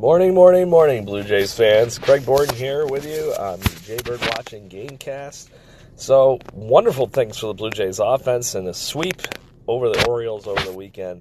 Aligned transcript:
Morning, 0.00 0.32
morning, 0.32 0.70
morning, 0.70 1.04
Blue 1.04 1.22
Jays 1.22 1.52
fans. 1.52 1.98
Craig 1.98 2.24
Borden 2.24 2.56
here 2.56 2.86
with 2.86 3.04
you 3.04 3.34
on 3.38 3.60
the 3.60 3.68
Jaybird 3.84 4.22
Watching 4.34 4.66
Gamecast. 4.70 5.50
So, 5.96 6.38
wonderful 6.54 7.06
things 7.06 7.36
for 7.36 7.48
the 7.48 7.52
Blue 7.52 7.68
Jays 7.68 7.98
offense 7.98 8.54
and 8.54 8.66
a 8.66 8.72
sweep 8.72 9.20
over 9.68 9.90
the 9.90 10.06
Orioles 10.08 10.46
over 10.46 10.62
the 10.62 10.72
weekend. 10.72 11.20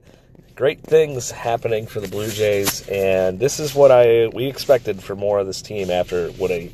Great 0.56 0.80
things 0.80 1.30
happening 1.30 1.88
for 1.88 2.00
the 2.00 2.08
Blue 2.08 2.30
Jays, 2.30 2.88
and 2.88 3.38
this 3.38 3.60
is 3.60 3.76
what 3.76 3.92
I 3.92 4.28
we 4.28 4.46
expected 4.46 5.04
for 5.04 5.14
more 5.14 5.40
of 5.40 5.48
this 5.48 5.62
team 5.62 5.92
after 5.92 6.30
what 6.32 6.50
a 6.50 6.72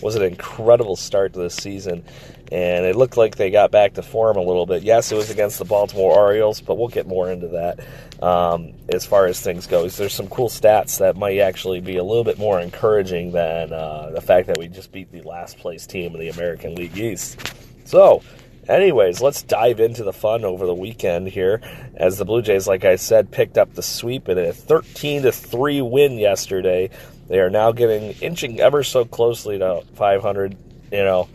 was 0.00 0.14
an 0.14 0.22
incredible 0.22 0.94
start 0.94 1.32
to 1.32 1.40
this 1.40 1.56
season. 1.56 2.04
And 2.50 2.86
it 2.86 2.96
looked 2.96 3.16
like 3.16 3.36
they 3.36 3.50
got 3.50 3.70
back 3.70 3.94
to 3.94 4.02
form 4.02 4.36
a 4.36 4.42
little 4.42 4.64
bit. 4.64 4.82
Yes, 4.82 5.12
it 5.12 5.16
was 5.16 5.30
against 5.30 5.58
the 5.58 5.66
Baltimore 5.66 6.16
Orioles, 6.16 6.60
but 6.60 6.78
we'll 6.78 6.88
get 6.88 7.06
more 7.06 7.30
into 7.30 7.48
that 7.48 7.80
um, 8.22 8.72
as 8.88 9.04
far 9.04 9.26
as 9.26 9.40
things 9.40 9.66
goes. 9.66 9.96
There's 9.96 10.14
some 10.14 10.28
cool 10.28 10.48
stats 10.48 10.98
that 10.98 11.16
might 11.16 11.38
actually 11.38 11.80
be 11.80 11.96
a 11.98 12.04
little 12.04 12.24
bit 12.24 12.38
more 12.38 12.60
encouraging 12.60 13.32
than 13.32 13.72
uh, 13.72 14.10
the 14.14 14.20
fact 14.20 14.46
that 14.46 14.56
we 14.56 14.68
just 14.68 14.92
beat 14.92 15.12
the 15.12 15.22
last 15.22 15.58
place 15.58 15.86
team 15.86 16.14
in 16.14 16.20
the 16.20 16.30
American 16.30 16.74
League 16.74 16.96
East. 16.96 17.52
So, 17.84 18.22
anyways, 18.68 19.20
let's 19.20 19.42
dive 19.42 19.80
into 19.80 20.02
the 20.02 20.12
fun 20.12 20.44
over 20.44 20.66
the 20.66 20.74
weekend 20.74 21.28
here 21.28 21.60
as 21.96 22.16
the 22.18 22.24
Blue 22.24 22.42
Jays, 22.42 22.66
like 22.66 22.84
I 22.84 22.96
said, 22.96 23.30
picked 23.30 23.58
up 23.58 23.74
the 23.74 23.82
sweep 23.82 24.28
in 24.28 24.38
a 24.38 24.52
13 24.52 25.22
to 25.22 25.32
3 25.32 25.82
win 25.82 26.18
yesterday. 26.18 26.90
They 27.28 27.40
are 27.40 27.50
now 27.50 27.72
getting 27.72 28.12
inching 28.22 28.60
ever 28.60 28.82
so 28.82 29.04
closely 29.04 29.58
to 29.58 29.82
500, 29.94 30.56
you 30.92 30.98
know, 30.98 31.28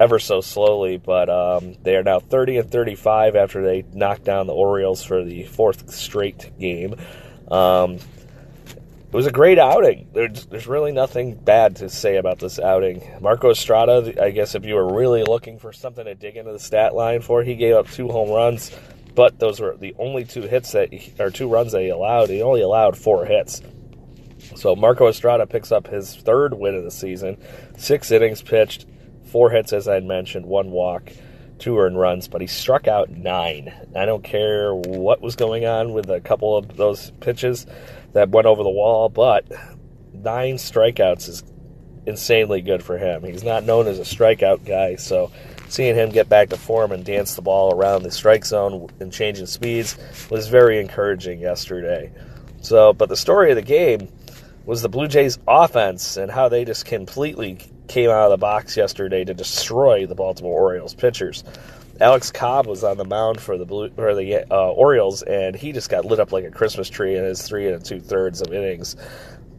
ever 0.00 0.18
so 0.18 0.40
slowly, 0.40 0.96
but 0.96 1.28
um, 1.28 1.74
they 1.82 1.96
are 1.96 2.02
now 2.02 2.20
30 2.20 2.58
and 2.58 2.70
35 2.70 3.36
after 3.36 3.62
they 3.62 3.84
knocked 3.92 4.24
down 4.24 4.46
the 4.46 4.54
Orioles 4.54 5.02
for 5.02 5.24
the 5.24 5.44
fourth 5.44 5.90
straight 5.92 6.58
game. 6.58 6.94
Um, 7.50 7.94
it 7.94 9.14
was 9.14 9.26
a 9.26 9.32
great 9.32 9.58
outing. 9.58 10.08
There's, 10.12 10.44
there's 10.46 10.66
really 10.66 10.92
nothing 10.92 11.34
bad 11.34 11.76
to 11.76 11.88
say 11.88 12.16
about 12.16 12.38
this 12.38 12.58
outing. 12.58 13.02
Marco 13.20 13.50
Estrada, 13.50 14.22
I 14.22 14.30
guess 14.30 14.54
if 14.54 14.66
you 14.66 14.74
were 14.74 14.94
really 14.94 15.24
looking 15.24 15.58
for 15.58 15.72
something 15.72 16.04
to 16.04 16.14
dig 16.14 16.36
into 16.36 16.52
the 16.52 16.58
stat 16.58 16.94
line 16.94 17.22
for, 17.22 17.42
he 17.42 17.54
gave 17.54 17.74
up 17.74 17.88
two 17.88 18.08
home 18.08 18.30
runs, 18.30 18.70
but 19.14 19.38
those 19.38 19.60
were 19.60 19.76
the 19.76 19.94
only 19.98 20.24
two 20.24 20.42
hits 20.42 20.72
that, 20.72 20.92
he, 20.92 21.12
or 21.18 21.30
two 21.30 21.48
runs 21.48 21.72
that 21.72 21.80
he 21.80 21.88
allowed. 21.88 22.28
He 22.28 22.42
only 22.42 22.60
allowed 22.60 22.98
four 22.98 23.24
hits. 23.24 23.62
So 24.56 24.76
Marco 24.76 25.08
Estrada 25.08 25.46
picks 25.46 25.72
up 25.72 25.86
his 25.86 26.14
third 26.14 26.52
win 26.52 26.74
of 26.74 26.84
the 26.84 26.90
season, 26.90 27.38
six 27.78 28.10
innings 28.10 28.42
pitched, 28.42 28.86
four 29.28 29.50
hits, 29.50 29.72
as 29.72 29.88
I 29.88 29.94
had 29.94 30.04
mentioned, 30.04 30.46
one 30.46 30.70
walk, 30.70 31.12
two 31.58 31.78
earned 31.78 31.98
runs, 31.98 32.28
but 32.28 32.40
he 32.40 32.46
struck 32.46 32.88
out 32.88 33.10
nine. 33.10 33.72
I 33.94 34.06
don't 34.06 34.24
care 34.24 34.74
what 34.74 35.20
was 35.20 35.36
going 35.36 35.66
on 35.66 35.92
with 35.92 36.10
a 36.10 36.20
couple 36.20 36.56
of 36.56 36.76
those 36.76 37.10
pitches 37.20 37.66
that 38.12 38.30
went 38.30 38.46
over 38.46 38.62
the 38.62 38.70
wall, 38.70 39.08
but 39.08 39.46
nine 40.12 40.56
strikeouts 40.56 41.28
is 41.28 41.44
insanely 42.06 42.62
good 42.62 42.82
for 42.82 42.96
him. 42.96 43.22
He's 43.22 43.44
not 43.44 43.64
known 43.64 43.86
as 43.86 43.98
a 43.98 44.02
strikeout 44.02 44.64
guy, 44.64 44.96
so 44.96 45.30
seeing 45.68 45.94
him 45.94 46.10
get 46.10 46.28
back 46.28 46.48
to 46.48 46.56
form 46.56 46.92
and 46.92 47.04
dance 47.04 47.34
the 47.34 47.42
ball 47.42 47.74
around 47.74 48.02
the 48.02 48.10
strike 48.10 48.44
zone 48.44 48.88
and 49.00 49.12
changing 49.12 49.46
speeds 49.46 49.98
was 50.30 50.48
very 50.48 50.80
encouraging 50.80 51.40
yesterday. 51.40 52.10
So, 52.62 52.92
but 52.92 53.08
the 53.08 53.16
story 53.16 53.50
of 53.50 53.56
the 53.56 53.62
game 53.62 54.08
was 54.64 54.82
the 54.82 54.88
Blue 54.88 55.08
Jays 55.08 55.38
offense 55.46 56.16
and 56.16 56.30
how 56.30 56.48
they 56.48 56.64
just 56.64 56.84
completely 56.84 57.58
came 57.88 58.10
out 58.10 58.24
of 58.24 58.30
the 58.30 58.36
box 58.36 58.76
yesterday 58.76 59.24
to 59.24 59.34
destroy 59.34 60.06
the 60.06 60.14
Baltimore 60.14 60.60
Orioles 60.60 60.94
pitchers. 60.94 61.42
Alex 62.00 62.30
Cobb 62.30 62.66
was 62.66 62.84
on 62.84 62.96
the 62.96 63.04
mound 63.04 63.40
for 63.40 63.58
the 63.58 63.64
Blue 63.64 63.90
or 63.96 64.14
the 64.14 64.44
uh, 64.52 64.70
Orioles, 64.70 65.22
and 65.22 65.56
he 65.56 65.72
just 65.72 65.90
got 65.90 66.04
lit 66.04 66.20
up 66.20 66.30
like 66.30 66.44
a 66.44 66.50
Christmas 66.50 66.88
tree 66.88 67.16
in 67.16 67.24
his 67.24 67.42
three 67.42 67.68
and 67.68 67.84
two 67.84 68.00
thirds 68.00 68.40
of 68.40 68.52
innings. 68.52 68.94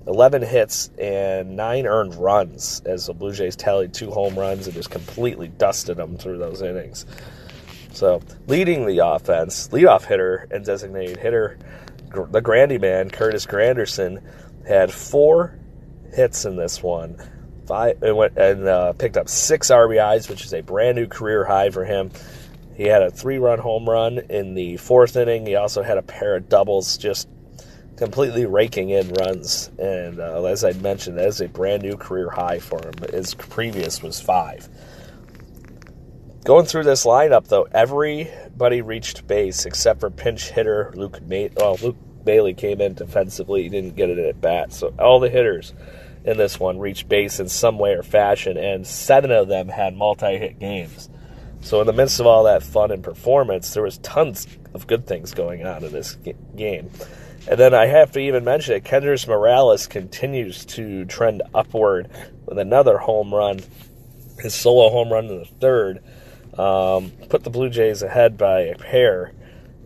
11 0.07 0.41
hits 0.41 0.89
and 0.97 1.57
nine 1.57 1.85
earned 1.85 2.15
runs 2.15 2.81
as 2.85 3.07
the 3.07 3.13
Blue 3.13 3.33
Jays 3.33 3.55
tallied 3.55 3.93
two 3.93 4.09
home 4.09 4.39
runs 4.39 4.67
and 4.67 4.75
just 4.75 4.89
completely 4.89 5.49
dusted 5.49 5.97
them 5.97 6.17
through 6.17 6.37
those 6.37 6.61
innings. 6.61 7.05
So, 7.91 8.21
leading 8.47 8.85
the 8.85 8.99
offense, 8.99 9.67
leadoff 9.69 10.05
hitter 10.05 10.47
and 10.49 10.63
designated 10.63 11.17
hitter, 11.17 11.57
the 12.31 12.41
Grandy 12.41 12.77
man, 12.77 13.09
Curtis 13.09 13.45
Granderson, 13.45 14.23
had 14.65 14.91
four 14.93 15.59
hits 16.13 16.45
in 16.45 16.55
this 16.55 16.81
one 16.81 17.17
five 17.69 18.01
and 18.01 18.17
went 18.17 18.35
and 18.35 18.67
uh, 18.67 18.93
picked 18.93 19.15
up 19.15 19.29
six 19.29 19.69
RBIs, 19.69 20.27
which 20.27 20.43
is 20.43 20.53
a 20.53 20.61
brand 20.61 20.97
new 20.97 21.07
career 21.07 21.45
high 21.45 21.69
for 21.69 21.85
him. 21.85 22.09
He 22.75 22.85
had 22.85 23.03
a 23.03 23.11
three-run 23.11 23.59
home 23.59 23.87
run 23.87 24.17
in 24.29 24.55
the 24.55 24.77
fourth 24.77 25.15
inning. 25.15 25.45
He 25.45 25.55
also 25.55 25.83
had 25.83 25.97
a 25.97 26.01
pair 26.01 26.35
of 26.35 26.49
doubles, 26.49 26.97
just 26.97 27.29
completely 27.95 28.45
raking 28.45 28.89
in 28.89 29.09
runs. 29.09 29.69
And 29.77 30.19
uh, 30.19 30.43
as 30.45 30.63
I 30.63 30.71
mentioned, 30.73 31.19
that 31.19 31.27
is 31.27 31.41
a 31.41 31.47
brand 31.47 31.83
new 31.83 31.95
career 31.95 32.29
high 32.29 32.59
for 32.59 32.81
him. 32.81 32.93
His 33.11 33.35
previous 33.35 34.01
was 34.01 34.19
five. 34.19 34.67
Going 36.45 36.65
through 36.65 36.85
this 36.85 37.05
lineup, 37.05 37.49
though, 37.49 37.67
everybody 37.71 38.81
reached 38.81 39.27
base 39.27 39.65
except 39.65 39.99
for 39.99 40.09
pinch 40.09 40.49
hitter 40.49 40.91
Luke. 40.95 41.21
May- 41.21 41.51
well, 41.55 41.77
Luke 41.83 41.97
Maile 42.25 42.53
came 42.53 42.81
in 42.81 42.95
defensively; 42.95 43.63
he 43.63 43.69
didn't 43.69 43.95
get 43.95 44.09
it 44.09 44.17
at 44.17 44.41
bat. 44.41 44.73
So 44.73 44.93
all 44.97 45.19
the 45.19 45.29
hitters 45.29 45.73
in 46.23 46.37
this 46.37 46.59
one 46.59 46.79
reached 46.79 47.07
base 47.07 47.39
in 47.39 47.49
some 47.49 47.79
way 47.79 47.91
or 47.91 48.03
fashion, 48.03 48.57
and 48.57 48.85
seven 48.85 49.31
of 49.31 49.47
them 49.47 49.67
had 49.67 49.95
multi-hit 49.95 50.59
games. 50.59 51.09
So 51.61 51.81
in 51.81 51.87
the 51.87 51.93
midst 51.93 52.19
of 52.19 52.27
all 52.27 52.43
that 52.45 52.63
fun 52.63 52.91
and 52.91 53.03
performance, 53.03 53.73
there 53.73 53.83
was 53.83 53.97
tons 53.99 54.47
of 54.73 54.87
good 54.87 55.07
things 55.07 55.33
going 55.33 55.65
on 55.65 55.83
in 55.83 55.91
this 55.91 56.15
game. 56.55 56.89
And 57.49 57.59
then 57.59 57.73
I 57.73 57.87
have 57.87 58.11
to 58.13 58.19
even 58.19 58.43
mention 58.43 58.75
it, 58.75 58.83
Kendrys 58.83 59.27
Morales 59.27 59.87
continues 59.87 60.65
to 60.65 61.05
trend 61.05 61.41
upward 61.53 62.09
with 62.45 62.59
another 62.59 62.97
home 62.97 63.33
run, 63.33 63.59
his 64.39 64.53
solo 64.53 64.89
home 64.89 65.11
run 65.11 65.25
in 65.25 65.39
the 65.39 65.45
third, 65.45 66.03
um, 66.57 67.11
put 67.29 67.43
the 67.43 67.49
Blue 67.49 67.69
Jays 67.69 68.03
ahead 68.03 68.37
by 68.37 68.61
a 68.61 68.75
pair, 68.75 69.33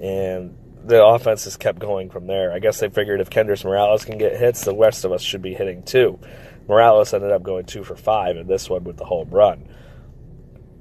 and 0.02 0.58
the 0.86 1.04
offense 1.04 1.46
has 1.46 1.58
kept 1.58 1.80
going 1.80 2.10
from 2.10 2.28
there. 2.28 2.52
I 2.52 2.60
guess 2.60 2.80
they 2.80 2.90
figured 2.90 3.22
if 3.22 3.30
Kendrys 3.30 3.64
Morales 3.64 4.06
can 4.06 4.18
get 4.18 4.38
hits, 4.38 4.64
the 4.64 4.76
rest 4.76 5.06
of 5.06 5.12
us 5.12 5.22
should 5.22 5.42
be 5.42 5.54
hitting 5.54 5.84
too. 5.84 6.20
Morales 6.68 7.14
ended 7.14 7.32
up 7.32 7.44
going 7.44 7.66
two 7.66 7.84
for 7.84 7.96
five 7.96 8.38
in 8.38 8.48
this 8.48 8.70
one 8.70 8.84
with 8.84 8.98
the 8.98 9.06
home 9.06 9.30
run. 9.30 9.68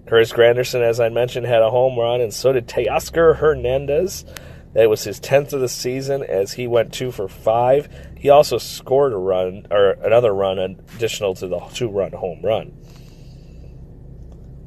Chris 0.07 0.33
Granderson, 0.33 0.83
as 0.83 1.01
I 1.01 1.09
mentioned, 1.09 1.47
had 1.47 1.62
a 1.62 1.71
home 1.71 1.99
run, 1.99 2.21
and 2.21 2.35
so 2.35 2.53
did 2.53 2.69
Teoscar 2.69 3.37
Hernandez. 3.37 4.25
That 4.75 4.89
was 4.89 5.05
his 5.05 5.21
10th 5.21 5.53
of 5.53 5.61
the 5.61 5.69
season 5.69 6.23
as 6.23 6.53
he 6.53 6.67
went 6.67 6.93
two 6.93 7.12
for 7.12 7.29
five. 7.29 7.89
He 8.17 8.31
also 8.31 8.59
scored 8.59 9.12
a 9.12 9.17
run, 9.17 9.67
or 9.71 9.91
another 9.91 10.33
run 10.33 10.59
additional 10.59 11.35
to 11.37 11.49
the 11.49 11.61
two 11.73 11.89
run 11.89 12.12
home 12.12 12.41
run. 12.43 12.73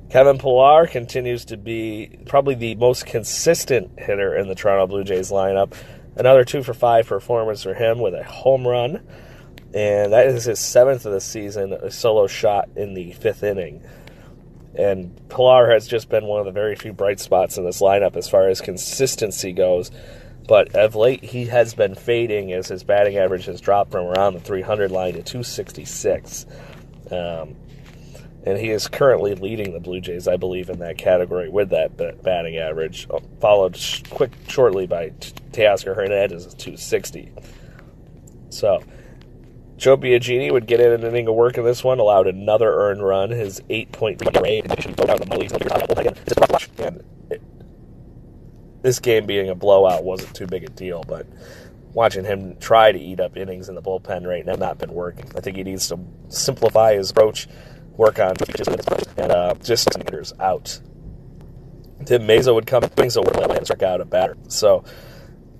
Kevin 0.09 0.37
Pillar 0.37 0.87
continues 0.87 1.45
to 1.45 1.57
be 1.57 2.19
probably 2.25 2.55
the 2.55 2.75
most 2.75 3.05
consistent 3.05 3.99
hitter 3.99 4.35
in 4.35 4.47
the 4.47 4.55
Toronto 4.55 4.87
Blue 4.87 5.03
Jays 5.03 5.31
lineup. 5.31 5.73
Another 6.15 6.45
two 6.45 6.63
for 6.63 6.73
five 6.73 7.07
performance 7.07 7.63
for 7.63 7.73
him 7.73 7.99
with 7.99 8.13
a 8.13 8.23
home 8.23 8.65
run. 8.65 9.05
And 9.73 10.13
that 10.13 10.27
is 10.27 10.45
his 10.45 10.59
seventh 10.59 11.05
of 11.05 11.11
the 11.11 11.19
season, 11.19 11.73
a 11.73 11.91
solo 11.91 12.27
shot 12.27 12.69
in 12.77 12.93
the 12.93 13.11
fifth 13.13 13.43
inning. 13.43 13.83
And 14.75 15.19
Pillar 15.29 15.71
has 15.71 15.87
just 15.87 16.07
been 16.07 16.25
one 16.25 16.39
of 16.39 16.45
the 16.45 16.51
very 16.51 16.75
few 16.75 16.93
bright 16.93 17.19
spots 17.19 17.57
in 17.57 17.65
this 17.65 17.81
lineup 17.81 18.15
as 18.15 18.29
far 18.29 18.47
as 18.47 18.61
consistency 18.61 19.51
goes. 19.51 19.91
But 20.47 20.75
of 20.75 20.95
late, 20.95 21.23
he 21.23 21.45
has 21.47 21.73
been 21.73 21.95
fading 21.95 22.53
as 22.53 22.67
his 22.67 22.83
batting 22.83 23.17
average 23.17 23.45
has 23.45 23.59
dropped 23.59 23.91
from 23.91 24.05
around 24.05 24.33
the 24.35 24.39
300 24.39 24.91
line 24.91 25.13
to 25.13 25.23
266. 25.23 26.45
Um, 27.11 27.55
and 28.45 28.57
he 28.59 28.69
is 28.69 28.87
currently 28.87 29.33
leading 29.35 29.73
the 29.73 29.79
Blue 29.79 29.99
Jays, 29.99 30.27
I 30.27 30.37
believe, 30.37 30.69
in 30.69 30.79
that 30.79 30.97
category 30.97 31.49
with 31.49 31.69
that 31.71 31.97
batting 32.23 32.57
average, 32.57 33.07
uh, 33.09 33.19
followed 33.41 33.77
quick 34.11 34.31
shortly 34.47 34.85
by 34.85 35.09
Teoscar 35.51 35.95
Hernandez 35.95 36.45
at 36.45 36.59
260. 36.59 37.31
So, 38.49 38.83
Joe 39.77 39.97
Biagini 39.97 40.51
would 40.51 40.67
get 40.67 40.79
in 40.79 40.91
an 40.91 41.03
inning 41.03 41.27
of 41.27 41.35
work 41.35 41.57
in 41.57 41.65
this 41.65 41.83
one, 41.83 41.99
allowed 41.99 42.27
another 42.27 42.71
earned 42.71 43.03
run, 43.03 43.31
his 43.31 43.61
8.3 43.61 44.41
rate, 44.41 44.65
and 46.79 47.03
this 48.83 48.99
game 48.99 49.25
being 49.25 49.49
a 49.49 49.55
blowout 49.55 50.03
wasn't 50.03 50.35
too 50.35 50.45
big 50.45 50.63
a 50.63 50.69
deal, 50.69 51.03
but 51.07 51.25
watching 51.93 52.23
him 52.23 52.55
try 52.57 52.91
to 52.91 52.99
eat 52.99 53.19
up 53.19 53.35
innings 53.35 53.67
in 53.67 53.75
the 53.75 53.81
bullpen 53.81 54.27
right 54.27 54.45
now 54.45 54.53
not 54.53 54.77
been 54.77 54.93
working. 54.93 55.25
I 55.35 55.39
think 55.39 55.57
he 55.57 55.63
needs 55.63 55.87
to 55.87 55.99
simplify 56.29 56.93
his 56.93 57.09
approach, 57.09 57.47
work 57.97 58.19
on 58.19 58.35
and 59.17 59.31
uh, 59.31 59.53
just 59.63 59.93
hitters 59.95 60.33
out. 60.39 60.79
Tim 62.05 62.23
Mayza 62.23 62.53
would 62.53 62.67
come 62.67 62.83
things 62.83 63.17
over 63.17 63.31
and 63.31 63.65
strike 63.65 63.83
out 63.83 64.01
a 64.01 64.05
batter. 64.05 64.37
So, 64.47 64.83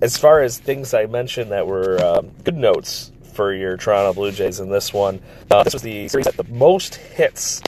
as 0.00 0.16
far 0.16 0.42
as 0.42 0.58
things 0.58 0.92
I 0.92 1.06
mentioned 1.06 1.50
that 1.52 1.66
were 1.66 2.02
um, 2.04 2.30
good 2.44 2.56
notes 2.56 3.10
for 3.32 3.52
your 3.52 3.76
Toronto 3.76 4.12
Blue 4.12 4.32
Jays 4.32 4.60
in 4.60 4.70
this 4.70 4.92
one, 4.92 5.20
uh, 5.50 5.62
this 5.62 5.72
was 5.72 5.82
the 5.82 6.08
series 6.08 6.26
that 6.26 6.36
the 6.36 6.44
most 6.44 6.96
hits 6.96 7.62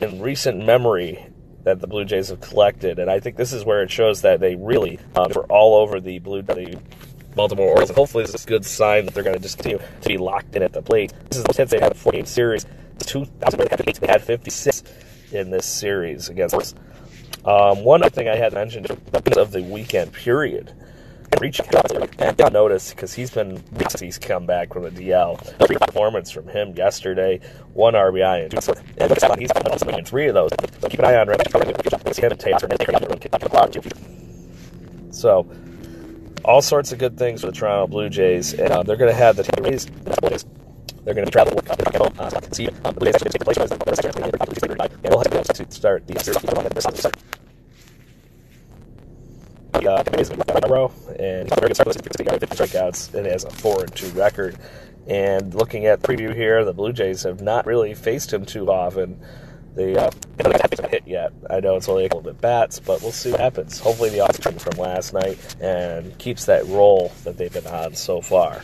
in 0.00 0.20
recent 0.20 0.64
memory 0.64 1.26
that 1.64 1.80
the 1.80 1.86
Blue 1.86 2.04
Jays 2.04 2.28
have 2.28 2.40
collected, 2.40 2.98
and 2.98 3.10
I 3.10 3.20
think 3.20 3.36
this 3.36 3.52
is 3.52 3.64
where 3.64 3.82
it 3.82 3.90
shows 3.90 4.22
that 4.22 4.40
they 4.40 4.54
really 4.54 4.98
um, 5.16 5.32
were 5.34 5.46
all 5.46 5.74
over 5.74 6.00
the 6.00 6.18
Blue 6.20 6.42
the 6.42 6.80
Baltimore 7.34 7.68
Orioles. 7.68 7.90
Hopefully, 7.90 8.24
this 8.24 8.34
is 8.34 8.44
a 8.44 8.48
good 8.48 8.64
sign 8.64 9.04
that 9.04 9.14
they're 9.14 9.24
going 9.24 9.36
to 9.36 9.42
just 9.42 9.58
continue 9.58 9.78
to 9.78 10.08
be 10.08 10.16
locked 10.16 10.56
in 10.56 10.62
at 10.62 10.72
the 10.72 10.80
plate. 10.80 11.12
This 11.28 11.38
is 11.38 11.44
the 11.44 11.52
hits 11.52 11.70
they 11.70 11.78
in 11.78 11.84
a 11.84 11.94
four-game 11.94 12.24
series. 12.24 12.64
2008, 13.04 14.00
they 14.00 14.06
had 14.06 14.22
56 14.22 14.82
in 15.32 15.50
this 15.50 15.66
series 15.66 16.28
against. 16.28 16.76
Um, 17.44 17.84
one 17.84 18.02
other 18.02 18.10
thing 18.10 18.28
I 18.28 18.36
had 18.36 18.52
mentioned 18.52 18.90
of 18.90 19.52
the 19.52 19.62
weekend 19.62 20.12
period 20.12 20.72
reach 21.40 21.60
and 21.60 22.36
got 22.36 22.52
notice 22.52 22.90
because 22.90 23.12
he's 23.12 23.30
been 23.30 23.62
he's 23.98 24.18
come 24.18 24.46
back 24.46 24.72
from 24.72 24.84
the 24.84 24.90
DL. 24.90 25.36
A 25.60 25.78
performance 25.78 26.30
from 26.30 26.48
him 26.48 26.74
yesterday, 26.76 27.40
one 27.74 27.94
RBI 27.94 28.42
and 28.44 28.50
two. 28.50 28.72
He's 29.38 29.50
in 29.98 30.04
three 30.04 30.28
of 30.28 30.34
those. 30.34 30.50
So 30.80 30.88
keep 30.88 31.00
an 31.00 31.06
eye 31.06 31.16
on 31.16 31.28
him 31.28 31.36
So, 35.12 35.50
all 36.44 36.62
sorts 36.62 36.92
of 36.92 36.98
good 36.98 37.18
things 37.18 37.40
for 37.40 37.48
the 37.48 37.52
Toronto 37.52 37.86
Blue 37.86 38.08
Jays, 38.08 38.52
and 38.54 38.70
uh, 38.70 38.82
they're 38.82 38.96
going 38.96 39.10
to 39.10 39.16
have 39.16 39.36
the. 39.36 40.46
They're 41.06 41.14
going 41.14 41.24
to 41.24 41.30
travel 41.30 41.58
uh, 42.18 42.40
see 42.50 42.66
um, 42.66 42.74
the 42.82 42.92
Blue 42.98 43.12
Jays 43.12 43.22
take 43.22 43.44
place 43.44 43.56
and 43.58 43.70
to 43.70 43.76
start 45.70 46.04
the 46.08 46.18
series 46.18 46.42
uh, 49.86 50.02
is 50.18 50.30
in 50.30 50.40
a 50.40 50.68
row, 50.68 50.90
and 51.16 51.48
he's 51.48 51.58
very 51.58 51.68
good 51.68 51.76
start. 51.76 51.94
He's 51.94 52.08
got 52.26 52.40
50 52.40 52.56
strikeouts 52.56 53.14
and 53.14 53.24
has 53.26 53.44
a 53.44 53.50
four 53.50 53.82
and 53.82 53.94
two 53.94 54.08
record. 54.08 54.58
And 55.06 55.54
looking 55.54 55.86
at 55.86 56.02
the 56.02 56.08
preview 56.08 56.34
here, 56.34 56.64
the 56.64 56.72
Blue 56.72 56.92
Jays 56.92 57.22
have 57.22 57.40
not 57.40 57.66
really 57.66 57.94
faced 57.94 58.32
him 58.32 58.44
too 58.44 58.68
often. 58.68 59.20
They 59.76 59.94
uh, 59.94 60.10
haven't 60.40 60.90
hit 60.90 61.06
yet. 61.06 61.32
I 61.48 61.60
know 61.60 61.76
it's 61.76 61.88
only 61.88 62.06
a 62.06 62.08
couple 62.08 62.28
of 62.28 62.40
bats, 62.40 62.80
but 62.80 63.00
we'll 63.00 63.12
see 63.12 63.30
what 63.30 63.38
happens. 63.38 63.78
Hopefully, 63.78 64.10
the 64.10 64.24
offense 64.24 64.60
from 64.60 64.76
last 64.76 65.12
night 65.12 65.38
and 65.60 66.18
keeps 66.18 66.46
that 66.46 66.66
roll 66.66 67.12
that 67.22 67.38
they've 67.38 67.52
been 67.52 67.68
on 67.68 67.94
so 67.94 68.20
far. 68.20 68.60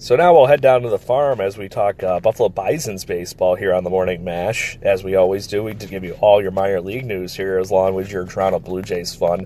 So 0.00 0.16
now 0.16 0.32
we'll 0.32 0.46
head 0.46 0.62
down 0.62 0.80
to 0.80 0.88
the 0.88 0.98
farm 0.98 1.42
as 1.42 1.58
we 1.58 1.68
talk 1.68 2.02
uh, 2.02 2.20
Buffalo 2.20 2.48
Bison's 2.48 3.04
baseball 3.04 3.54
here 3.54 3.74
on 3.74 3.84
the 3.84 3.90
Morning 3.90 4.24
Mash. 4.24 4.78
As 4.80 5.04
we 5.04 5.14
always 5.14 5.46
do, 5.46 5.62
we 5.62 5.74
give 5.74 6.04
you 6.04 6.14
all 6.22 6.40
your 6.40 6.52
minor 6.52 6.80
league 6.80 7.04
news 7.04 7.34
here 7.34 7.58
as 7.58 7.70
long 7.70 8.00
as 8.00 8.10
your 8.10 8.24
Toronto 8.24 8.60
Blue 8.60 8.80
Jays 8.80 9.14
fun. 9.14 9.44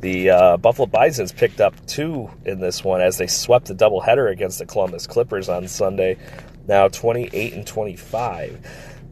The 0.00 0.30
uh, 0.30 0.56
Buffalo 0.56 0.86
Bisons 0.86 1.32
picked 1.32 1.60
up 1.60 1.74
two 1.84 2.30
in 2.46 2.60
this 2.60 2.82
one 2.82 3.02
as 3.02 3.18
they 3.18 3.26
swept 3.26 3.66
the 3.66 3.74
doubleheader 3.74 4.32
against 4.32 4.58
the 4.58 4.64
Columbus 4.64 5.06
Clippers 5.06 5.50
on 5.50 5.68
Sunday, 5.68 6.16
now 6.66 6.88
28 6.88 7.52
and 7.52 7.66
25. 7.66 8.66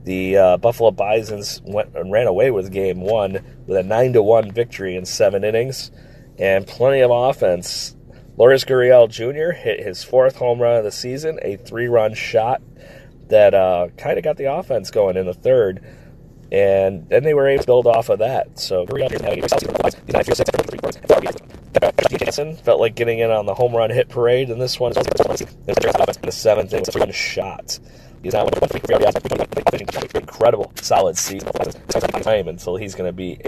The 0.04 0.36
uh, 0.38 0.56
Buffalo 0.56 0.90
Bisons 0.90 1.60
went 1.66 1.94
and 1.96 2.10
ran 2.10 2.28
away 2.28 2.50
with 2.50 2.72
game 2.72 3.02
one 3.02 3.44
with 3.66 3.76
a 3.76 3.82
9 3.82 4.14
to 4.14 4.22
1 4.22 4.52
victory 4.52 4.96
in 4.96 5.04
seven 5.04 5.44
innings 5.44 5.90
and 6.38 6.66
plenty 6.66 7.00
of 7.00 7.10
offense 7.10 7.94
Lourdes 8.38 8.64
Gurriel 8.64 9.10
Jr. 9.10 9.50
hit 9.50 9.84
his 9.84 10.04
fourth 10.04 10.36
home 10.36 10.62
run 10.62 10.76
of 10.76 10.84
the 10.84 10.92
season, 10.92 11.40
a 11.42 11.56
three 11.56 11.88
run 11.88 12.14
shot 12.14 12.62
that 13.26 13.52
uh, 13.52 13.88
kind 13.96 14.16
of 14.16 14.22
got 14.22 14.36
the 14.36 14.44
offense 14.44 14.92
going 14.92 15.16
in 15.16 15.26
the 15.26 15.34
third. 15.34 15.84
And 16.52 17.08
then 17.08 17.24
they 17.24 17.34
were 17.34 17.48
able 17.48 17.62
to 17.62 17.66
build 17.66 17.86
off 17.88 18.10
of 18.10 18.20
that. 18.20 18.60
So 18.60 18.86
Jansen 22.16 22.54
felt 22.56 22.80
like 22.80 22.94
getting 22.94 23.18
in 23.18 23.32
on 23.32 23.44
the 23.44 23.54
home 23.54 23.74
run 23.74 23.90
hit 23.90 24.08
parade, 24.08 24.50
and 24.50 24.60
this 24.60 24.78
one 24.78 24.92
the 24.92 26.30
seventh 26.30 26.72
inning, 26.72 26.84
one 26.94 27.10
shot. 27.10 27.80
He's 28.22 28.34
incredible, 30.14 30.72
solid 30.76 31.18
season. 31.18 31.50
Time 32.22 32.46
until 32.46 32.76
he's 32.76 32.94
going 32.94 33.08
to 33.08 33.12
be 33.12 33.40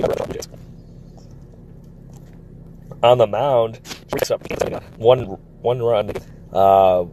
on 3.03 3.19
the 3.19 3.27
mound, 3.27 3.81
one 4.97 5.25
one 5.63 5.83
run. 5.83 6.11
Uh, 6.53 7.05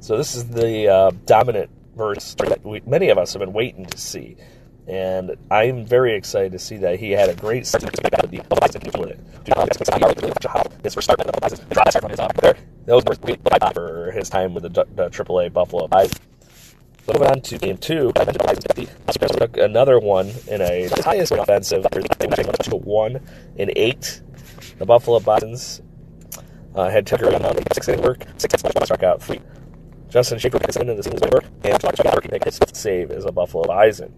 so 0.00 0.16
this 0.16 0.34
is 0.34 0.48
the 0.48 0.88
uh, 0.88 1.10
dominant 1.26 1.70
verse 1.96 2.34
that 2.38 2.64
we, 2.64 2.80
many 2.86 3.10
of 3.10 3.18
us 3.18 3.32
have 3.34 3.40
been 3.40 3.52
waiting 3.52 3.84
to 3.86 3.98
see. 3.98 4.36
And 4.86 5.36
I'm 5.50 5.86
very 5.86 6.16
excited 6.16 6.52
to 6.52 6.58
see 6.58 6.78
that 6.78 6.98
he 6.98 7.12
had 7.12 7.28
a 7.28 7.34
great 7.34 7.66
start 7.66 7.84
for 13.74 14.10
his 14.12 14.28
time 14.28 14.54
with 14.54 14.64
the, 14.64 14.86
the 14.94 15.10
AAA 15.10 15.52
Buffalo 15.52 15.88
Moving 17.08 17.28
on 17.28 17.40
to 17.40 17.58
game 17.58 17.78
two, 17.78 18.12
another 19.56 19.98
one 19.98 20.30
in 20.46 20.60
a 20.60 20.88
highest 21.02 21.32
offensive 21.32 21.84
one 22.70 23.20
in 23.56 23.72
eight. 23.74 24.20
The 24.78 24.86
Buffalo 24.86 25.18
Bisons 25.18 25.82
uh, 26.76 26.88
had 26.90 27.06
Tucker 27.06 27.34
on 27.34 27.42
the 27.42 27.64
six 27.74 27.88
inning 27.88 28.02
work, 28.02 28.24
six 28.36 28.54
struck 28.84 29.02
out 29.02 29.20
three. 29.20 29.40
Justin 30.10 30.38
Shafer 30.38 30.60
picks 30.60 30.76
into 30.76 30.94
the 30.94 31.02
singles 31.02 31.28
work, 31.32 31.44
and 31.64 31.80
Chuck 31.80 32.30
make 32.30 32.44
his 32.44 32.60
save 32.72 33.10
as 33.10 33.24
a 33.24 33.32
Buffalo 33.32 33.64
Bison. 33.64 34.14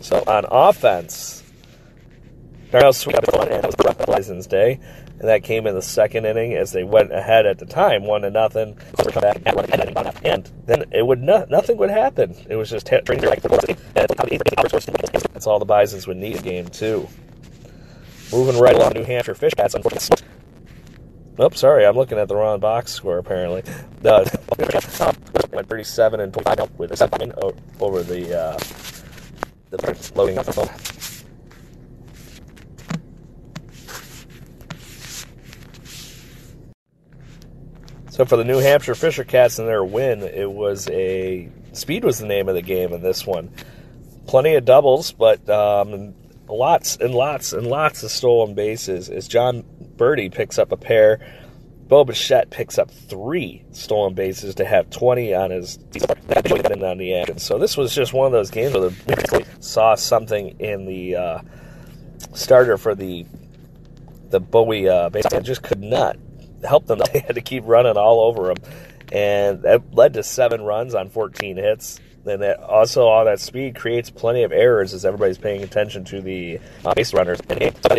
So 0.00 0.22
on 0.26 0.44
offense, 0.50 1.42
Darnell 2.70 2.92
Sweet 2.92 3.16
was 3.16 3.74
Bison's 4.06 4.46
day 4.46 4.80
and 5.18 5.28
that 5.28 5.44
came 5.44 5.66
in 5.66 5.74
the 5.74 5.82
second 5.82 6.24
inning 6.26 6.54
as 6.54 6.72
they 6.72 6.84
went 6.84 7.12
ahead 7.12 7.46
at 7.46 7.58
the 7.58 7.66
time, 7.66 8.04
one 8.04 8.22
to 8.22 8.30
nothing. 8.30 8.76
And 10.24 10.50
then 10.66 10.84
it 10.92 11.06
would 11.06 11.22
no, 11.22 11.46
nothing 11.48 11.76
would 11.78 11.90
happen. 11.90 12.34
It 12.48 12.56
was 12.56 12.70
just 12.70 12.88
That's 15.32 15.46
all 15.46 15.58
the 15.58 15.64
Bisons 15.64 16.06
would 16.06 16.16
need 16.16 16.36
in 16.36 16.42
game 16.42 16.68
two. 16.68 17.08
Moving 18.32 18.58
right 18.60 18.74
along, 18.74 18.94
New 18.94 19.04
Hampshire 19.04 19.34
Fisher 19.34 19.56
Cats. 19.56 19.74
Unfortunately, 19.74 20.26
Oops, 21.40 21.58
sorry, 21.58 21.86
I'm 21.86 21.96
looking 21.96 22.18
at 22.18 22.28
the 22.28 22.36
wrong 22.36 22.60
box 22.60 22.92
score. 22.92 23.16
Apparently, 23.18 23.62
the 24.02 24.30
went 25.52 25.68
37 25.68 26.20
and 26.20 26.32
25 26.32 26.78
with 26.78 26.92
a 26.92 26.96
seven 26.96 27.32
over 27.80 28.02
the 28.02 28.38
uh, 28.38 28.58
the 29.70 30.12
loading 30.14 30.38
up 30.38 30.44
the 30.46 30.52
phone. 30.52 31.11
So 38.12 38.26
for 38.26 38.36
the 38.36 38.44
New 38.44 38.58
Hampshire 38.58 38.94
Fisher 38.94 39.24
Cats 39.24 39.58
and 39.58 39.66
their 39.66 39.82
win, 39.82 40.20
it 40.20 40.52
was 40.52 40.86
a 40.90 41.48
speed 41.72 42.04
was 42.04 42.18
the 42.18 42.26
name 42.26 42.46
of 42.46 42.54
the 42.54 42.60
game 42.60 42.92
in 42.92 43.00
this 43.00 43.26
one. 43.26 43.50
Plenty 44.26 44.54
of 44.54 44.66
doubles, 44.66 45.12
but 45.12 45.48
um, 45.48 46.12
lots 46.46 46.96
and 46.96 47.14
lots 47.14 47.54
and 47.54 47.66
lots 47.66 48.02
of 48.02 48.10
stolen 48.10 48.52
bases. 48.52 49.08
As 49.08 49.28
Jon 49.28 49.64
Berti 49.96 50.30
picks 50.30 50.58
up 50.58 50.72
a 50.72 50.76
pair, 50.76 51.26
Bo 51.88 52.04
Bichette 52.04 52.50
picks 52.50 52.76
up 52.76 52.90
three 52.90 53.64
stolen 53.72 54.12
bases 54.12 54.56
to 54.56 54.66
have 54.66 54.90
20 54.90 55.34
on 55.34 55.50
his 55.50 55.78
on 55.78 56.98
the 56.98 57.14
action. 57.14 57.38
So 57.38 57.58
this 57.58 57.78
was 57.78 57.94
just 57.94 58.12
one 58.12 58.26
of 58.26 58.32
those 58.32 58.50
games 58.50 58.74
where 58.74 58.90
they 58.90 59.46
saw 59.60 59.94
something 59.94 60.60
in 60.60 60.84
the 60.84 61.16
uh, 61.16 61.38
starter 62.34 62.76
for 62.76 62.94
the 62.94 63.24
the 64.28 64.38
Bowie 64.38 64.86
uh, 64.86 65.08
base 65.08 65.24
and 65.32 65.46
just 65.46 65.62
could 65.62 65.80
not 65.80 66.18
help 66.64 66.86
them. 66.86 67.00
They 67.12 67.20
had 67.20 67.34
to 67.34 67.40
keep 67.40 67.64
running 67.66 67.96
all 67.96 68.20
over 68.20 68.54
them, 68.54 68.56
and 69.10 69.62
that 69.62 69.94
led 69.94 70.14
to 70.14 70.22
seven 70.22 70.62
runs 70.62 70.94
on 70.94 71.10
14 71.10 71.56
hits. 71.56 72.00
And 72.24 72.40
that 72.40 72.60
also 72.60 73.06
all 73.08 73.24
that 73.24 73.40
speed 73.40 73.74
creates 73.74 74.08
plenty 74.08 74.44
of 74.44 74.52
errors 74.52 74.94
as 74.94 75.04
everybody's 75.04 75.38
paying 75.38 75.64
attention 75.64 76.04
to 76.04 76.20
the 76.20 76.60
uh, 76.84 76.94
base 76.94 77.12
runners. 77.12 77.40
And 77.48 77.60
five 77.78 77.98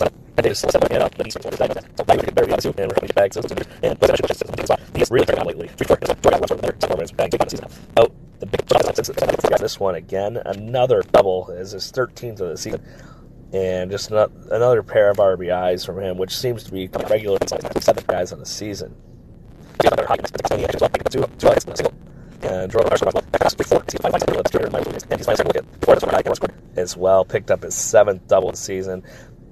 runs 0.00 0.23
scored, 0.36 0.64
a 0.64 0.72
double. 0.72 0.88
And 0.90 1.16
they 1.16 1.24
just 1.24 1.40
set 1.42 1.62
it 1.62 1.70
up. 1.70 1.84
He's 2.14 2.24
very 2.32 2.52
and 2.52 2.90
we're 2.90 2.94
coming 2.94 3.10
back. 3.14 3.36
And 3.82 3.98
he's 4.96 5.10
really 5.10 5.26
turned 5.26 5.38
out 5.38 5.46
lately. 5.46 5.68
Three 5.68 5.86
four 5.86 5.96
performance 5.96 7.12
back 7.12 7.30
to 7.30 7.50
season. 7.50 7.68
Oh, 7.96 8.08
the 8.40 8.46
big 8.46 8.66
This 9.60 9.80
one 9.80 9.94
again. 9.94 10.36
Another 10.44 11.02
double 11.12 11.50
is 11.50 11.70
his 11.72 11.90
13th 11.90 12.40
of 12.40 12.48
the 12.50 12.56
season. 12.56 12.82
And 13.52 13.90
just 13.90 14.10
another 14.10 14.82
pair 14.82 15.10
of 15.10 15.18
RBIs 15.18 15.86
from 15.86 16.00
him, 16.00 16.18
which 16.18 16.36
seems 16.36 16.64
to 16.64 16.72
be 16.72 16.88
regular 17.08 17.38
seven 17.80 18.04
guys 18.08 18.32
on 18.32 18.40
the 18.40 18.46
season. 18.46 18.96
And 22.42 22.74
as 26.76 26.96
well, 26.96 27.24
picked 27.24 27.50
up 27.50 27.62
his 27.62 27.74
seventh 27.74 28.26
double 28.26 28.50
the 28.50 28.56
season. 28.56 29.02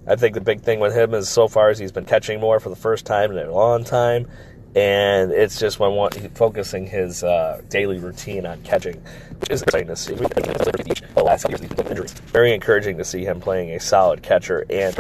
I 0.07 0.17
think 0.17 0.35
the 0.35 0.41
big 0.41 0.63
thing 0.63 0.81
with 0.81 0.95
him 0.95 1.15
is 1.15 1.29
so 1.29 1.47
far 1.47 1.71
as 1.71 1.79
he's 1.79 1.93
been 1.93 2.05
catching 2.05 2.41
more 2.41 2.59
for 2.59 2.69
the 2.69 2.77
first 2.77 3.07
time 3.07 3.31
in 3.31 3.39
a 3.39 3.53
long 3.53 3.85
time, 3.85 4.29
and 4.75 5.31
it's 5.31 5.61
just 5.61 5.79
when 5.79 5.93
one, 5.93 6.11
focusing 6.35 6.87
his 6.87 7.23
uh, 7.23 7.61
daily 7.69 7.99
routine 7.99 8.45
on 8.45 8.61
catching, 8.63 9.01
which 9.39 9.51
is 9.51 9.63
exciting 9.63 9.89
to 9.89 9.97
see. 9.97 10.15
The 10.15 11.23
last 11.23 11.49
years, 11.49 11.61
injuries. 11.61 12.13
Very 12.33 12.53
encouraging 12.53 12.99
to 12.99 13.05
see 13.05 13.25
him 13.25 13.41
playing 13.41 13.71
a 13.71 13.81
solid 13.81 14.23
catcher 14.23 14.65
and 14.71 14.95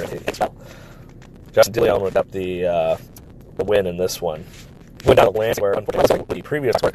Justin 1.52 1.74
DeLeon 1.74 2.00
went 2.00 2.16
up 2.16 2.30
the, 2.30 2.66
uh, 2.66 2.96
win 3.58 3.86
in 3.86 3.96
this 3.96 4.22
one. 4.22 4.44
Went 5.04 5.16
down 5.16 5.32
the 5.32 5.38
land 5.38 5.58
where 5.58 5.72
unfortunately 5.72 6.36
the 6.36 6.42
previous 6.42 6.76
one 6.80 6.92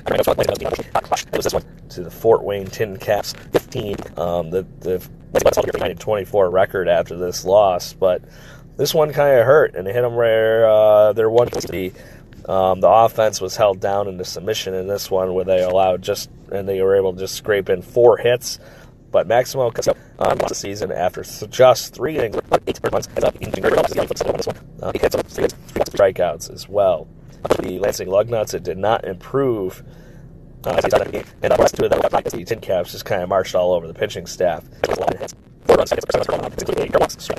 was 1.34 1.44
this 1.44 1.54
one 1.54 1.64
to 1.90 2.04
the 2.04 2.12
Fort 2.12 2.44
Wayne 2.44 2.68
Tin 2.68 2.98
Caps 2.98 3.34
15. 3.52 3.96
Um, 4.16 4.50
the 4.50 4.66
the 4.80 5.06
24 6.00 6.50
record 6.50 6.88
after 6.88 7.18
this 7.18 7.46
loss, 7.46 7.94
but 7.94 8.22
this 8.78 8.94
one 8.94 9.12
kind 9.12 9.40
of 9.40 9.46
hurt 9.46 9.76
and 9.76 9.88
it 9.88 9.94
hit 9.94 10.02
them 10.02 10.16
where 10.16 10.70
uh, 10.70 11.14
they're 11.14 11.30
one. 11.30 11.50
Um, 12.48 12.80
the 12.80 12.90
offense 12.90 13.42
was 13.42 13.58
held 13.58 13.82
down 13.82 14.08
into 14.08 14.24
submission 14.24 14.74
in 14.74 14.88
this 14.88 15.12
one, 15.12 15.34
where 15.34 15.44
they 15.44 15.62
allowed 15.64 16.02
just 16.02 16.30
and 16.50 16.68
they 16.68 16.82
were 16.82 16.96
able 16.96 17.14
to 17.14 17.20
just 17.20 17.36
scrape 17.36 17.70
in 17.70 17.82
four 17.82 18.18
hits. 18.18 18.60
But 19.12 19.28
Maximo 19.28 19.66
um, 19.66 20.38
lost 20.38 20.48
the 20.48 20.56
season 20.56 20.92
after 20.92 21.24
just 21.24 21.94
three 21.94 22.18
innings, 22.18 22.38
eight 22.68 22.80
runs, 22.92 23.08
uh, 23.08 23.32
he 24.92 25.00
hit 25.00 25.12
some 25.12 25.22
strikeouts 25.24 26.54
as 26.54 26.70
well. 26.70 27.08
The 27.60 27.80
Lansing 27.80 28.08
Lugnuts, 28.08 28.54
it 28.54 28.64
did 28.64 28.78
not 28.78 29.06
improve 29.06 29.84
uh, 30.68 30.80
and 31.42 31.52
the 31.52 31.58
rest 31.58 31.76
two 31.76 31.86
of 31.86 31.92
them, 31.92 32.02
the 32.02 32.46
Tin 32.46 32.60
Caps 32.60 32.92
just 32.92 33.06
kind 33.06 33.24
of 33.24 33.30
marched 33.30 33.56
all 33.56 33.74
over 33.74 33.88
the 33.88 33.94
pitching 33.94 34.26
staff. 34.26 34.64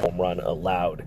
Home 0.01 0.21
run 0.21 0.41
allowed 0.41 1.05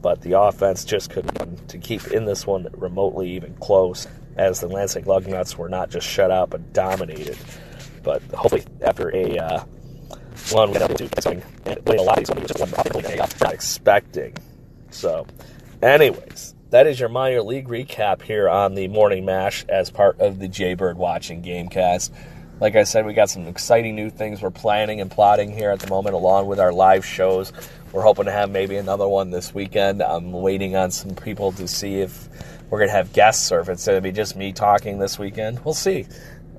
but 0.00 0.20
the 0.20 0.38
offense 0.38 0.84
just 0.84 1.10
couldn't 1.10 1.68
to 1.68 1.78
keep 1.78 2.06
in 2.08 2.24
this 2.24 2.46
one 2.46 2.68
remotely 2.76 3.30
even 3.30 3.54
close 3.56 4.06
as 4.36 4.60
the 4.60 4.68
Lansing 4.68 5.04
Lugnuts 5.04 5.56
were 5.56 5.68
not 5.68 5.90
just 5.90 6.06
shut 6.06 6.30
out 6.30 6.50
but 6.50 6.72
dominated. 6.72 7.36
But 8.02 8.22
hopefully, 8.32 8.64
after 8.80 9.14
a 9.14 9.36
uh, 9.38 9.64
one 10.50 10.70
went 10.70 10.82
up 10.82 10.94
to 10.96 11.42
and 11.66 11.88
a 11.88 12.02
lot 12.02 12.18
of 12.18 12.36
these 12.36 12.46
just 12.46 12.60
one 12.60 12.70
not 13.40 13.52
expecting. 13.52 14.34
So, 14.90 15.26
anyways, 15.82 16.54
that 16.70 16.86
is 16.86 17.00
your 17.00 17.08
minor 17.08 17.42
league 17.42 17.68
recap 17.68 18.20
here 18.20 18.48
on 18.48 18.74
the 18.74 18.88
Morning 18.88 19.24
Mash 19.24 19.64
as 19.68 19.90
part 19.90 20.20
of 20.20 20.38
the 20.38 20.48
Jaybird 20.48 20.98
Watching 20.98 21.42
Gamecast. 21.42 22.10
Like 22.60 22.76
I 22.76 22.84
said, 22.84 23.06
we 23.06 23.14
got 23.14 23.30
some 23.30 23.46
exciting 23.46 23.94
new 23.94 24.10
things 24.10 24.42
we're 24.42 24.50
planning 24.50 25.00
and 25.00 25.10
plotting 25.10 25.50
here 25.50 25.70
at 25.70 25.80
the 25.80 25.88
moment, 25.88 26.14
along 26.14 26.46
with 26.46 26.60
our 26.60 26.72
live 26.72 27.06
shows. 27.06 27.52
We're 27.92 28.02
hoping 28.02 28.26
to 28.26 28.32
have 28.32 28.50
maybe 28.50 28.76
another 28.76 29.08
one 29.08 29.30
this 29.30 29.54
weekend. 29.54 30.02
I'm 30.02 30.30
waiting 30.32 30.76
on 30.76 30.90
some 30.90 31.14
people 31.14 31.52
to 31.52 31.66
see 31.66 32.00
if 32.00 32.28
we're 32.68 32.78
going 32.78 32.90
to 32.90 32.96
have 32.96 33.14
guests 33.14 33.50
or 33.50 33.60
if 33.60 33.70
it's 33.70 33.86
going 33.86 33.96
to 33.96 34.02
be 34.02 34.12
just 34.12 34.36
me 34.36 34.52
talking 34.52 34.98
this 34.98 35.18
weekend. 35.18 35.64
We'll 35.64 35.72
see. 35.72 36.06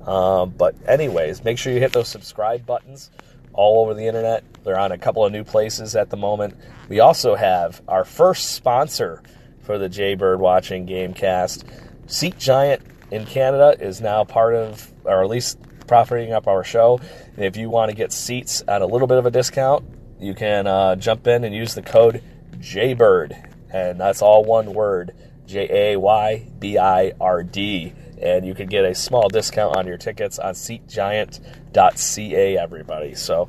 Um, 0.06 0.50
but, 0.50 0.74
anyways, 0.88 1.44
make 1.44 1.56
sure 1.56 1.72
you 1.72 1.78
hit 1.78 1.92
those 1.92 2.08
subscribe 2.08 2.66
buttons 2.66 3.10
all 3.52 3.82
over 3.82 3.94
the 3.94 4.06
internet. 4.06 4.42
They're 4.64 4.78
on 4.78 4.90
a 4.90 4.98
couple 4.98 5.24
of 5.24 5.30
new 5.30 5.44
places 5.44 5.94
at 5.94 6.10
the 6.10 6.16
moment. 6.16 6.56
We 6.88 6.98
also 6.98 7.36
have 7.36 7.80
our 7.86 8.04
first 8.04 8.52
sponsor 8.52 9.22
for 9.62 9.78
the 9.78 9.88
Jaybird 9.88 10.40
Watching 10.40 10.86
Gamecast. 10.86 11.64
Seat 12.06 12.38
Giant 12.38 12.82
in 13.10 13.26
Canada 13.26 13.76
is 13.80 14.00
now 14.00 14.24
part 14.24 14.54
of, 14.54 14.92
or 15.04 15.22
at 15.22 15.28
least 15.28 15.58
profiting 15.86 16.32
up 16.32 16.46
our 16.46 16.64
show. 16.64 17.00
And 17.36 17.44
if 17.44 17.56
you 17.56 17.70
want 17.70 17.90
to 17.90 17.96
get 17.96 18.12
seats 18.12 18.62
at 18.68 18.82
a 18.82 18.86
little 18.86 19.08
bit 19.08 19.18
of 19.18 19.26
a 19.26 19.30
discount, 19.30 19.84
you 20.20 20.34
can 20.34 20.66
uh, 20.66 20.96
jump 20.96 21.26
in 21.26 21.44
and 21.44 21.54
use 21.54 21.74
the 21.74 21.82
code 21.82 22.22
JAYBIRD, 22.58 23.72
and 23.72 23.98
that's 23.98 24.22
all 24.22 24.44
one 24.44 24.74
word 24.74 25.14
J 25.46 25.94
A 25.94 25.98
Y 25.98 26.46
B 26.58 26.78
I 26.78 27.12
R 27.20 27.42
D. 27.42 27.94
And 28.20 28.46
you 28.46 28.54
can 28.54 28.68
get 28.68 28.84
a 28.84 28.94
small 28.94 29.30
discount 29.30 29.76
on 29.76 29.86
your 29.86 29.96
tickets 29.96 30.38
on 30.38 30.52
seatgiant.ca, 30.52 32.58
everybody. 32.58 33.14
So 33.14 33.48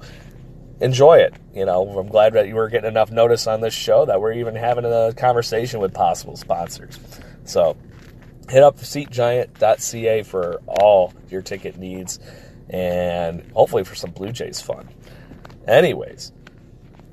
enjoy 0.82 1.20
it. 1.20 1.34
You 1.54 1.66
know, 1.66 1.88
I'm 1.98 2.08
glad 2.08 2.34
that 2.34 2.48
you 2.48 2.56
were 2.56 2.68
getting 2.70 2.90
enough 2.90 3.12
notice 3.12 3.48
on 3.48 3.62
this 3.62 3.74
show 3.74 4.06
that 4.06 4.20
we're 4.20 4.34
even 4.34 4.56
having 4.56 4.84
a 4.84 5.14
conversation 5.16 5.80
with 5.80 5.94
possible 5.94 6.36
sponsors. 6.36 7.00
So 7.46 7.78
hit 8.50 8.64
up 8.64 8.78
seatgiant.ca 8.78 10.24
for 10.24 10.62
all 10.68 11.14
your 11.30 11.42
ticket 11.42 11.78
needs 11.78 12.20
and 12.70 13.50
hopefully 13.54 13.84
for 13.84 13.96
some 13.96 14.12
Blue 14.12 14.32
Jays 14.32 14.60
fun. 14.60 14.90
Anyways, 15.68 16.32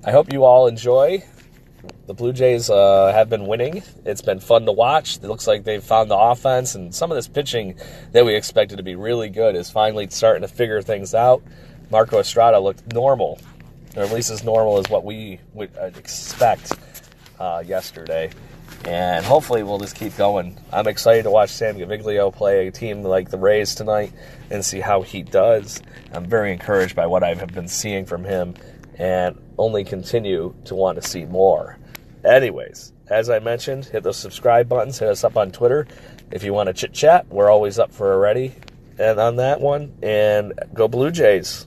I 0.04 0.10
hope 0.10 0.32
you 0.32 0.44
all 0.44 0.66
enjoy. 0.66 1.24
The 2.06 2.14
Blue 2.14 2.32
Jays 2.32 2.70
uh, 2.70 3.12
have 3.12 3.28
been 3.28 3.46
winning. 3.46 3.82
It's 4.04 4.22
been 4.22 4.40
fun 4.40 4.64
to 4.64 4.72
watch. 4.72 5.18
It 5.18 5.24
looks 5.24 5.46
like 5.46 5.64
they've 5.64 5.82
found 5.82 6.10
the 6.10 6.16
offense, 6.16 6.74
and 6.74 6.94
some 6.94 7.10
of 7.10 7.16
this 7.16 7.28
pitching 7.28 7.78
that 8.12 8.24
we 8.24 8.34
expected 8.34 8.76
to 8.76 8.82
be 8.82 8.94
really 8.94 9.28
good 9.28 9.54
is 9.54 9.70
finally 9.70 10.08
starting 10.08 10.42
to 10.42 10.48
figure 10.48 10.80
things 10.80 11.14
out. 11.14 11.42
Marco 11.90 12.18
Estrada 12.18 12.58
looked 12.58 12.92
normal, 12.92 13.38
or 13.98 14.02
at 14.04 14.12
least 14.12 14.30
as 14.30 14.44
normal 14.44 14.78
as 14.78 14.88
what 14.88 15.04
we 15.04 15.40
would 15.54 15.76
uh, 15.76 15.86
expect 15.96 16.72
uh, 17.40 17.62
yesterday. 17.66 18.30
And 18.84 19.24
hopefully 19.24 19.62
we'll 19.62 19.78
just 19.78 19.96
keep 19.96 20.16
going. 20.16 20.58
I'm 20.72 20.86
excited 20.86 21.24
to 21.24 21.30
watch 21.30 21.50
Sam 21.50 21.76
Gaviglio 21.76 22.32
play 22.32 22.68
a 22.68 22.70
team 22.70 23.02
like 23.02 23.30
the 23.30 23.38
Rays 23.38 23.74
tonight 23.74 24.12
and 24.50 24.64
see 24.64 24.80
how 24.80 25.02
he 25.02 25.22
does. 25.22 25.82
I'm 26.12 26.24
very 26.24 26.52
encouraged 26.52 26.94
by 26.94 27.06
what 27.06 27.24
I've 27.24 27.44
been 27.48 27.68
seeing 27.68 28.06
from 28.06 28.24
him 28.24 28.54
and 28.96 29.40
only 29.58 29.84
continue 29.84 30.54
to 30.66 30.74
want 30.74 31.02
to 31.02 31.08
see 31.08 31.24
more. 31.24 31.76
Anyways, 32.24 32.92
as 33.08 33.30
I 33.30 33.40
mentioned, 33.40 33.86
hit 33.86 34.02
those 34.04 34.16
subscribe 34.16 34.68
buttons, 34.68 34.98
hit 34.98 35.08
us 35.08 35.24
up 35.24 35.36
on 35.36 35.50
Twitter. 35.50 35.86
If 36.30 36.44
you 36.44 36.52
want 36.52 36.68
to 36.68 36.72
chit 36.72 36.92
chat, 36.92 37.26
we're 37.28 37.50
always 37.50 37.78
up 37.78 37.92
for 37.92 38.12
a 38.12 38.18
ready 38.18 38.54
and 38.98 39.18
on 39.18 39.36
that 39.36 39.60
one. 39.60 39.94
And 40.02 40.52
go 40.74 40.88
Blue 40.88 41.10
Jays. 41.10 41.66